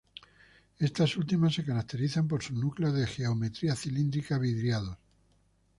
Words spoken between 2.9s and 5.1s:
de geometría cilíndrica, vidriados.